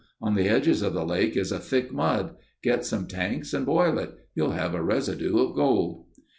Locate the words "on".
0.19-0.33